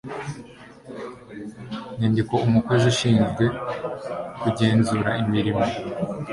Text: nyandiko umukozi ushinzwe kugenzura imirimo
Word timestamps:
nyandiko 1.99 2.33
umukozi 2.47 2.85
ushinzwe 2.93 3.43
kugenzura 4.41 5.11
imirimo 5.23 5.65